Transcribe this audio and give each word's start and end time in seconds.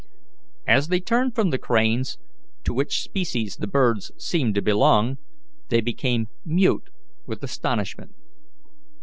As 0.65 0.87
they 0.87 0.99
turned 0.99 1.35
from 1.35 1.51
the 1.51 1.59
cranes, 1.59 2.17
to 2.63 2.73
which 2.73 3.03
species 3.03 3.57
the 3.57 3.67
birds 3.67 4.11
seemed 4.17 4.55
to 4.55 4.61
belong, 4.63 5.19
they 5.69 5.79
became 5.79 6.25
mute 6.43 6.89
with 7.27 7.43
astonishment. 7.43 8.11